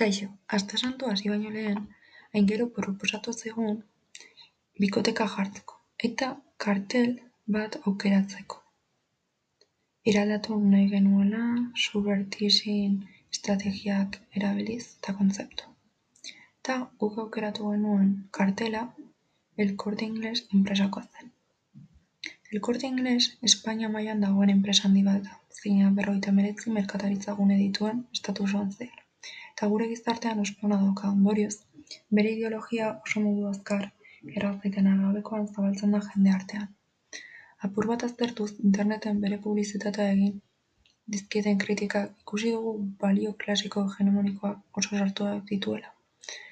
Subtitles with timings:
[0.00, 1.80] Kaixo, aste santua hasi baino lehen,
[2.38, 3.78] Aingeru proposatu zigun
[4.82, 5.74] bikoteka jartzeko
[6.08, 6.28] eta
[6.64, 7.10] kartel
[7.56, 8.60] bat aukeratzeko.
[10.12, 11.42] Eraldatu nahi genuela,
[11.86, 12.94] subvertising
[13.34, 15.68] estrategiak erabiliz eta kontzeptu.
[16.60, 18.86] Eta guk aukeratu genuen kartela
[19.64, 21.34] El Corte Inglés enpresakoa zen.
[22.52, 27.60] El Corte Inglés Espainia mailan dagoen enpresa handi bat da, zeina berrogeita hemeretzi merkataritza gune
[27.66, 29.06] dituen estatusoan zehar.
[29.52, 31.56] Eta gure gizartean oso dauka ondorioz,
[32.18, 33.82] bere ideologia oso modu azkar
[34.36, 36.68] errazaiten agabekoan zabaltzen da jende artean.
[37.68, 40.38] Apur bat aztertuz, interneten bere publizitatea egin
[41.16, 42.72] dizkieten kritikak ikusi dugu
[43.04, 45.92] balio klasiko hegemonikoak oso sartuak dituela.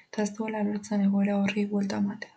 [0.09, 2.35] Eta ez duela lortzen egoera horri buelta ematea.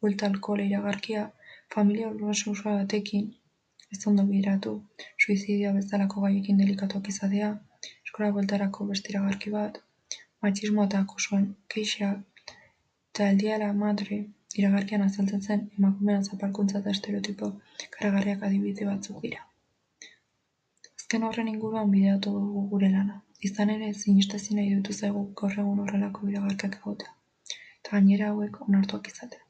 [0.00, 1.28] Buelta alkohola iragarkia,
[1.74, 3.30] familia oso batekin,
[3.92, 4.72] ez ondo bideratu,
[5.22, 7.54] suizidioa bezalako gaiekin delikatuak izatea,
[8.14, 9.78] eskola bueltarako beste iragarki bat,
[10.44, 12.52] matxismo eta akosoen keixak,
[13.10, 14.18] eta el la madre
[14.60, 17.50] iragarkian azaltzen zen emakumeen zapalkuntza eta estereotipo
[17.96, 19.42] karagarriak adibide batzuk dira.
[21.00, 23.20] Azken horren inguruan bideatu dugu gure lana.
[23.50, 27.12] Izan ere, sinestezin nahi dutu zaigu gaur egun horrelako iragarkiak egotea.
[27.80, 29.44] Eta gainera hauek onartuak izatea.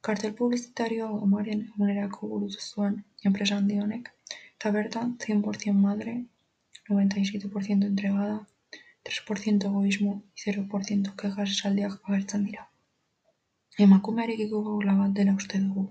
[0.00, 6.20] Kartel publizitario hau amaren egunerako burutu zuen enpresa handi honek, eta bertan 100% madre,
[6.90, 8.38] 97% entregada,
[9.08, 10.12] 3% egoismo,
[10.44, 12.66] 0% kejas esaldiak agertzen dira.
[13.84, 15.84] Emakumearekiko gaula bat dela uste dugu.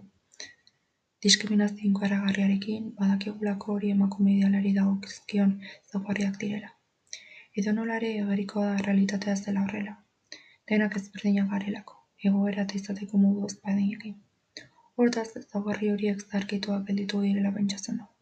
[1.26, 6.70] Diskriminazio ikaragarriarekin, badakigulako hori emakume idealari dagokizkion ezaugarriak direla.
[7.62, 8.12] Edo nola ere
[8.54, 9.96] da errealitatea ez dela horrela.
[10.72, 11.98] Denak ezberdinak garelako,
[12.30, 14.16] egoera eta izateko modu ezberdinekin.
[14.96, 18.19] Hortaz, ezaugarri horiek zaharkituak gelditu direla pentsatzen dugu.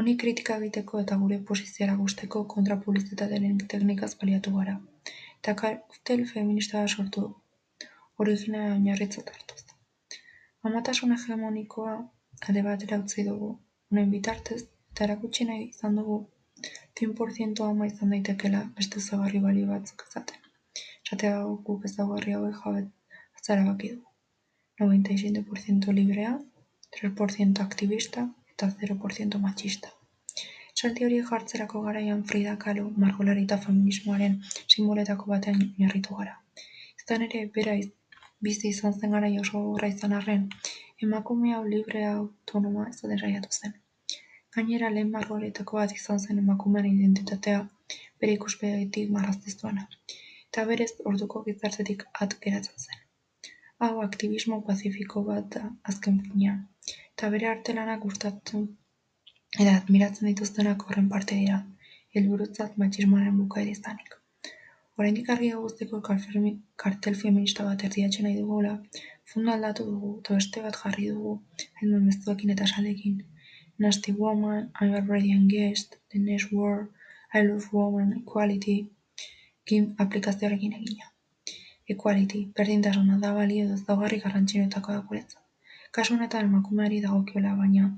[0.00, 4.76] Honi kritika egiteko eta gure posizioa gusteko kontrapublizitatearen teknikaz baliatu gara.
[5.34, 7.88] Eta kartel feminista bat sortu dugu.
[8.24, 9.60] Originala oinarritzat hartuz.
[10.70, 11.92] Amatasun hegemonikoa
[12.48, 13.50] alde batera utzi dugu.
[13.92, 14.60] Honen bitartez,
[14.94, 16.18] eta erakutsi nahi izan dugu
[17.02, 20.50] 100% ama izan daitekela beste ezaugarri balio batzuk izaten.
[21.04, 24.08] Esatea guk ezaugarri hauek jabetzea erabaki dugu.
[24.86, 26.38] 97% librea,
[27.02, 28.30] 3% aktivista
[28.62, 29.88] eta 0% machista.
[30.76, 34.36] Esaldi hori jartzerako garaian Frida Kahlo margolari eta feminismoaren
[34.74, 36.36] simboletako batean oinarritu gara.
[37.00, 37.74] Izan ere, bera
[38.48, 40.46] bizi izan zen garai oso gogorra izan arren,
[41.06, 43.74] emakume hau librea autonoma izaten saiatu zen.
[44.56, 47.62] Gainera, lehen margoletako bat izan zen emakumearen identitatea
[47.96, 49.88] bere ikuspegitik marraztu zuena.
[50.48, 53.06] Eta berez, orduko gizartetik at geratzen zen.
[53.82, 55.64] Hau aktivismo pazifiko bat da
[55.94, 56.66] azken finean,
[57.14, 58.64] eta bere artelanak gustatzen
[59.60, 61.58] eta admiratzen dituztenak horren parte dira,
[62.18, 64.16] helburutzat matxismoaren bukaera izanik.
[65.00, 68.72] Oraindik argi guztiko kartel feminista bat erdiatzen nahi dugula,
[69.32, 71.32] fondo aldatu dugu eta beste bat jarri dugu,
[71.80, 73.20] helmen mezuekin eta salekin.
[73.78, 76.88] Nasty Woman, I'm already engaged, The Next World,
[77.32, 78.76] I Love Woman, Equality,
[79.66, 81.08] kin aplikazioarekin egina.
[81.94, 85.41] Equality, berdintasuna da balio edo ezaugarri garrantzitsuenetako da guretzat.
[85.96, 87.88] Kasu honetan emakumeari dagokiola, baina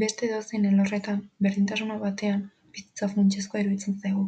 [0.00, 2.42] beste edozein elorretan berdintasuna batean
[2.74, 4.24] bizitza funtsezkoa iruditzen zaigu.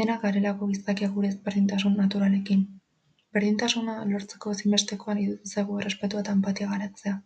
[0.00, 2.60] Denak garelako gizakiak gure ezberdintasun naturalekin.
[3.38, 7.16] Berdintasuna lortzeko ezinbestekoan iruditzen zaigu errespetua eta empatia garatzea.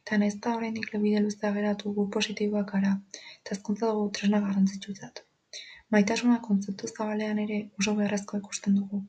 [0.00, 2.96] Eta nahiz eta oraindik bide luzea geratu gu positiboak gara,
[3.38, 5.24] eta hezkuntza dugu tresna garrantzitsutzat.
[5.94, 9.04] Maitasuna kontzeptu zabalean ere oso beharrezkoa ikusten dugu.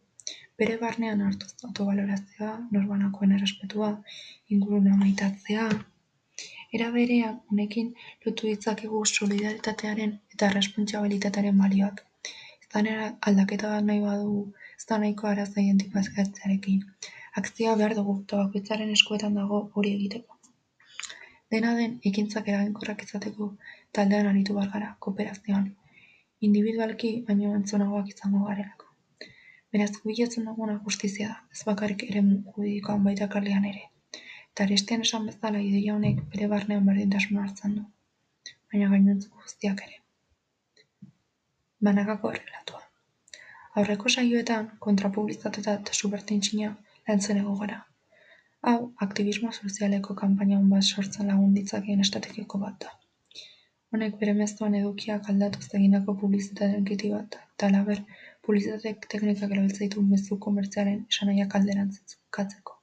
[0.62, 3.94] Bere barnean hartuz autobalorazioa, norbanakoen errespetua,
[4.58, 5.70] ingurunea maitatzea,
[6.78, 7.88] Era berean, honekin
[8.26, 11.98] lotu ditzakegu solidaritatearen eta errespontsabilitatearen balioak.
[12.82, 12.94] Ere,
[13.32, 14.44] aldaketa bat nahi badugu,
[14.92, 16.86] da nahiko arazoa identifikatzearekin.
[17.42, 18.16] Akzioa behar dugu
[18.62, 20.40] eta eskuetan dago hori egiteko.
[21.56, 23.50] Dena den, ekintzak eraginkorrak izateko
[24.00, 25.68] taldean aritu behar gara, kooperazioan.
[26.50, 28.81] Individualki, baino entzonagoak izango garelako.
[29.72, 33.84] Beraz, bilatzen duguna justizia da, ez bakarrik eremu juridikoan baita kalean ere.
[34.52, 37.84] Eta arestian esan bezala ideia honek bere barnean berdintasuna hartzen du.
[38.74, 40.00] Baina gainontzeko guztiak ere.
[41.88, 42.82] Banakako errelatua.
[43.80, 46.74] Aurreko saioetan kontrapublizateta eta subvertintzina
[47.08, 47.78] lantzen ego gara.
[48.70, 52.92] Hau, aktivismo sozialeko kanpaina hon bat sortzen lagun ditzakeen estrategiko bat da.
[53.96, 58.04] Honek bere mezuan edukiak aldatu egindako publizitatean kiti bat da, eta laber
[58.48, 62.78] publizitate teknikak erabiltzen ditu mezu komertzialen esanaiak alderantzitzkatzeko.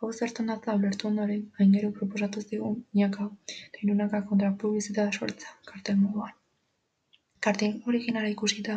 [0.00, 5.96] Hau zertan datza ulertu ondoren, aingeru proposatu zigun Iñaka eta Irunaka kontra publizitatea sortzea, kartel
[6.02, 6.36] moduan.
[7.46, 8.76] Kartel originala ikusita,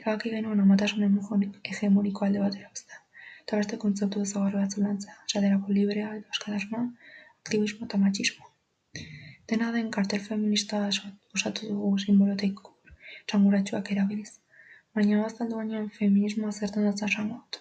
[0.00, 1.06] Erabaki genuen amatasun
[1.70, 3.00] hegemoniko alde batera uztea,
[3.42, 6.82] eta beste kontzeptu ezaugarri batzuk lantzea, esaterako librea edo askatasuna,
[7.40, 8.50] aktibismo eta matxismo.
[9.52, 13.00] Dena den kartel feminista osatu dugu simbolo eta ikur
[13.32, 14.39] txanguratsuak erabiliz,
[14.94, 17.60] baina azaldu baino feminismoa zertan datzan esango dut.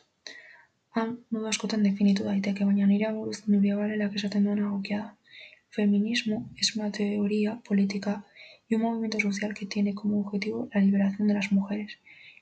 [0.98, 5.16] Han, modu askotan definitu daiteke, baina nire aburuz Nuria Varelak esaten duena egokia da.
[5.78, 8.14] Feminismo es una teoría política
[8.68, 11.98] y un movimiento social que tiene como objetivo la liberación de las mujeres,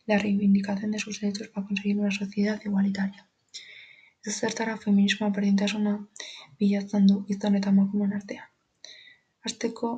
[0.06, 3.28] la reivindicación de sus derechos para conseguir una sociedad igualitaria.
[4.28, 5.92] Ez zertara feminismoa berdintasuna
[6.60, 8.48] bilatzen du gizon eta emakumeen artean.
[9.44, 9.92] Hasteko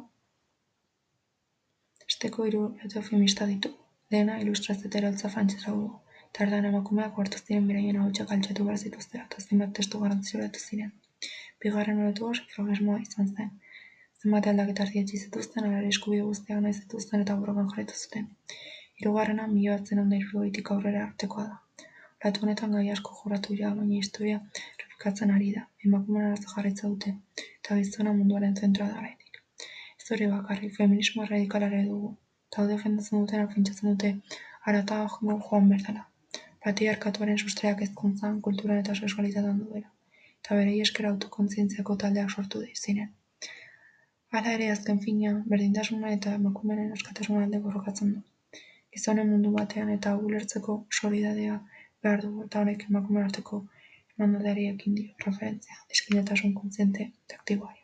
[2.05, 3.78] Hasteko hiru letra feminista ditu.
[4.13, 5.89] Lehena ilustrazio eta iraultza frantsesa dugu.
[6.37, 10.93] Tardan emakumeak ohartu ziren beraien ahotsak altxatu behar zituztela eta zenbat testu garrantzitsu ziren.
[11.65, 13.51] Bigarren olotua sufragismoa izan zen.
[14.23, 18.25] Zenbat aldaketa ardietzi zituzten, alare eskubide guztiak nahi zituzten eta borrokan jarraitu zuten.
[19.01, 21.85] Hirugarrena mila onda irugaitik aurrera artekoa da.
[22.21, 24.39] Olatu honetan gai asko jorratu dira, baina historia
[24.85, 25.67] repikatzen ari da.
[25.89, 27.13] Emakumeen arazo jarraitza dute,
[27.43, 29.39] eta gizona munduaren zentroa da gaitik.
[30.01, 32.11] Ez hori bakarrik, feminismo radikalare dugu.
[32.57, 34.13] Hau defendatzen duten pentsatzen dute
[34.71, 36.09] arata joan bertala
[36.65, 39.87] patriarkatuaren sustraiak hezkuntzan, kulturan eta sexualitatean duela,
[40.41, 43.09] eta bere esker autokontzientziako taldeak sortu ziren.
[44.31, 48.59] Hala ere, azken fina, berdintasuna eta emakumeen askatasuna alde borrokatzen du.
[48.95, 51.57] Gizonen mundu batean eta ulertzeko solidadea
[52.03, 53.63] behar dugu, eta honek emakumeen arteko
[54.17, 57.78] emandaldeari ekin dio, referentzia, diskinetasun kontziente eta aktiboari.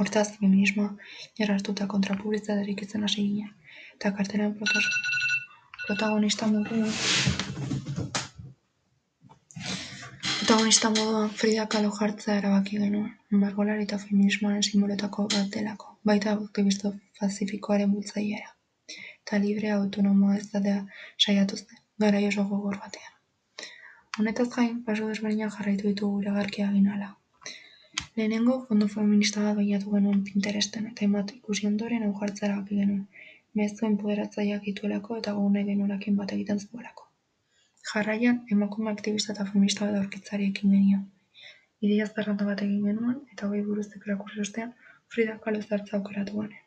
[0.00, 0.90] Hortaz, feminismoa
[1.38, 3.52] jarrartuta kontrapublitza izen hasi ginen,
[3.96, 4.54] eta kartelan
[5.86, 6.86] protagonista modu
[10.42, 13.12] Protagonista moduan Frida Kahlo jartzea erabaki genuen,
[13.42, 16.90] margolari eta feminismoaren simboletako bat delako, baita aktivisto
[17.20, 18.50] pazifikoaren bultzaileera.
[19.22, 20.82] Eta libre autonomoa ez datea
[21.26, 23.14] saiatu zen, gara oso gogor batean.
[24.18, 27.08] Honetaz gain, paso desberdinak jarraitu ditugu iragarkia ginala.
[28.14, 33.06] Lehenengo, fondo feminista bat bainatu genuen Pinteresten, eta emat ikusi ondoren hau jartzea erabaki genuen,
[33.60, 37.06] mezuen poderatzaileak ituelako eta gune genuelakin bat egiten zuelako.
[37.92, 41.08] Jarraian, emakume aktivista eta feminista bat aurkitzari ekin genion.
[41.80, 44.76] Ideia zerrenda bat egin genuen, eta hogei buruzek irakurri ostean,
[45.08, 46.62] Frida Kahlo zartza aukeratu gane.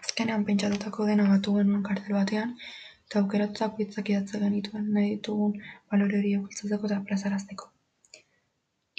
[0.00, 2.56] Azkenean pentsatutako dena batu genuen kartel batean,
[3.10, 5.56] eta aukeratutako hitzak idatze genituen, nahi ditugun
[5.92, 7.75] balore hori eta plazarazteko.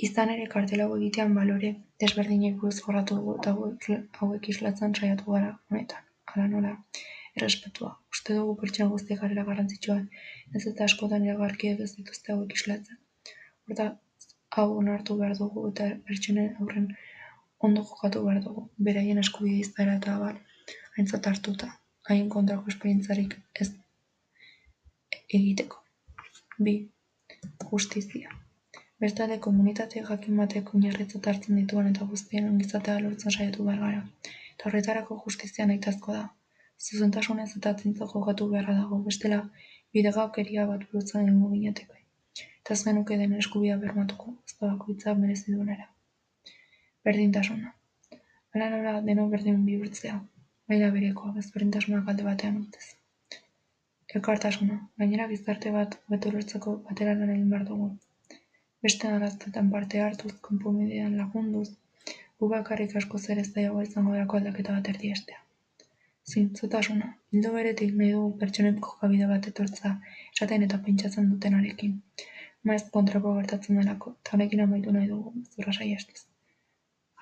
[0.06, 1.70] Izan ere kartel hau egitean balore
[2.02, 3.54] desberdinek buruz jorratu dugu eta
[4.20, 6.04] hauek islatzen saiatu gara honetan.
[6.32, 6.74] Hala nola,
[7.40, 7.90] errespetua.
[8.14, 9.98] Uste dugu pertsona guztiak garela garrantzitsua,
[10.60, 13.02] ez eta askotan iragarkiek ez dituzte hauek islatzen.
[13.66, 13.90] Horta,
[14.58, 16.88] hau onartu behar dugu eta pertsonen aurren
[17.68, 18.68] ondo jokatu behar dugu.
[18.90, 20.40] Beraien eskubide izara eta abar,
[20.96, 21.74] haintzat hartuta,
[22.10, 23.72] haien kontrako esperientzarik ez
[25.40, 25.82] egiteko.
[26.68, 26.76] Bi,
[27.72, 28.38] justizia.
[29.04, 34.00] Bertale komunitate jakin batek oinarritzat hartzen dituen eta guztien ongizatea lortzen saiatu behar gara.
[34.54, 36.24] Eta horretarako justizia nahitazko da,
[36.86, 39.38] zuzentasunez eta atzintza jokatu beharra dago, bestela
[39.98, 42.02] bidegaukeria bat burutzen egingo ginateke.
[42.46, 45.88] Eta ez genuke den eskubia bermatuko, ez da bakoitza merezi duenera.
[47.10, 47.76] Berdintasuna.
[48.56, 50.18] Hala nola deno berdin bihurtzea,
[50.74, 52.88] baina berekoa, ez berdintasunak alde batean utez.
[54.18, 57.94] Elkartasuna, gainera gizarte bat beto lortzeko batera lan egin behar dugu.
[58.88, 61.68] Beste araztetan parte hartuz, konpomidean lagunduz,
[62.40, 65.44] gu bakarrik asko zer ez da izango dako aldaketa bat erdiestea
[66.32, 69.92] zintzotasuna, ildo beretik nahi dugu pertsonen jokabide bat etortza
[70.34, 71.94] esaten eta pentsatzen dutenarekin.
[72.70, 76.24] Maiz kontrako gertatzen delako, eta honekin amaitu nahi dugu, zurra saiestuz.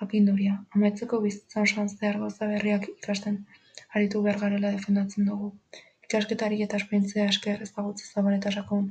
[0.00, 3.38] Jakinduria, amaitzeko bizitzan osan zehar gauza berriak ikasten
[3.94, 5.52] aritu behar garela defendatzen dugu.
[6.08, 8.90] Ikasketari eta esperientzia esker ezagutza zabal eta sakon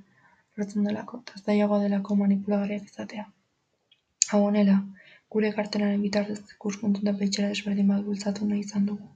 [0.57, 3.25] lortzen delako, eta zaiagoa delako manipulagariak izatea.
[4.31, 4.77] Hau honela,
[5.35, 9.09] gure kartenaren bitartez ikuspuntu eta peitxera desberdin bat bultzatu nahi izan dugu.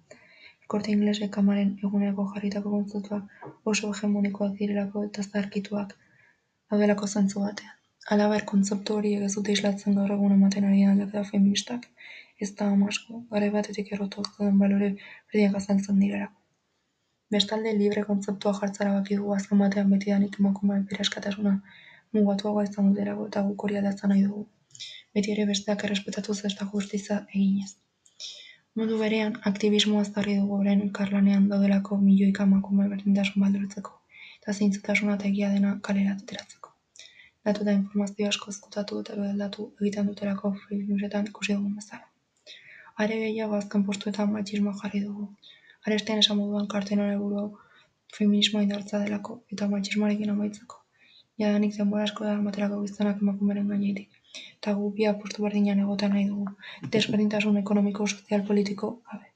[0.73, 5.95] Korte inglesek amaren eguneko jarritako kontzeptuak oso hegemonikoak direlako eta zarkituak
[6.71, 7.75] daudelako zentzu batean.
[8.13, 11.87] Halaber, kontzeptu horiek ez dute islatzen gaur egun ematen ari aldaketa feministak,
[12.45, 16.38] ez da amasko, gara batetik errotu den balore berdiak azaltzen direlako.
[17.33, 21.51] Bestalde, libre kontzeptua jartzara baki dugu azken batean beti danik emakumeak bere eskatasuna
[22.17, 24.45] mugatuagoa izan dutelako eta guk hori aldatzen nahi dugu.
[25.17, 27.75] Beti ere besteak errespetatuz ez da justiza eginez.
[28.81, 33.95] Modu berean, aktivismoa ezarri dugu orain elkarlanean daudelako milioika emakume berdintasun baldortzeko
[34.39, 36.73] eta zintzotasuna eta egia dena kalera ateratzeko.
[37.45, 42.09] Datu eta informazio asko ezkutatu eta aldatu egiten dutelako free newsetan ikusi dugun bezala.
[43.03, 45.29] Are gehiago azken postuetan matxismoa jarri dugu.
[45.89, 47.17] Arestean esan moduan karten hori
[48.17, 50.79] feminismoa indartzea delako, eta matxismoarekin amaitzeko.
[51.41, 56.55] Jadanik denbora asko darmatelako gizonak emakumeren gainetik, eta gu bi apustu berdinean egotea nahi dugu,
[56.95, 59.29] desberdintasun ekonomiko, sozial, politiko gabe.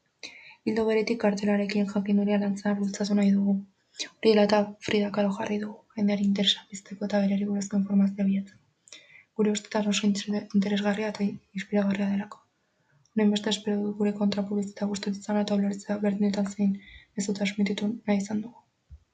[0.71, 3.55] Ildo beretik kartelarekin jakinduria lantzea bultzatu nahi dugu.
[4.11, 8.61] Hori eta Frida Kahlo jarri dugu, jendeari interesa pizteko eta berari buruzko informazioa bilatzeko.
[9.39, 12.42] Gure ustetan oso interesgarria eta inspiragarria delako.
[13.21, 16.75] Beste espero du gure kontrapublizita gustatu izana eta ulertzea berdinetan zein
[17.17, 18.62] mezu transmititu nahi izan dugu.